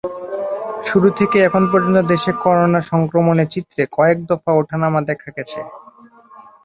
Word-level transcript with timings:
শুরু 0.85 1.07
থেকে 1.19 1.37
এখন 1.47 1.63
পর্যন্ত 1.71 1.99
দেশে 2.13 2.31
করোনা 2.43 2.79
সংক্রমণের 2.91 3.51
চিত্রে 3.53 3.81
কয়েক 3.91 4.17
দফা 4.29 4.51
ওঠানামা 4.53 4.99
দেখা 5.09 5.29
গেছে। 5.37 5.59